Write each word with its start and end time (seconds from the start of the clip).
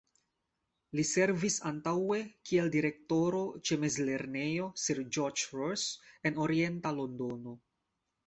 Li 0.99 1.03
servis 1.07 1.57
antaŭe 1.71 2.17
kiel 2.51 2.71
Direktoro 2.77 3.41
ĉe 3.69 3.77
Mezlernejo 3.83 4.69
Sir 4.85 5.01
George 5.17 5.59
Ross 5.59 5.85
en 6.31 6.41
orienta 6.47 6.95
Londono. 7.01 7.55